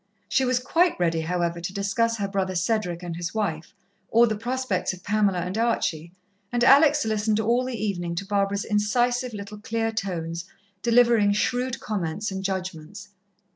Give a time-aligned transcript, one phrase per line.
[0.27, 3.75] She was quite ready, however, to discuss her brother Cedric and his wife,
[4.09, 6.11] or the prospects of Pamela and Archie,
[6.51, 10.45] and Alex listened all the evening to Barbara's incisive little clear tones
[10.81, 13.09] delivering shrewd comments and judgments.